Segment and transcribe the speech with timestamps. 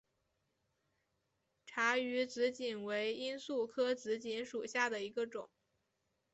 [1.63, 5.47] 察隅紫堇为罂粟科紫堇属下的一个种。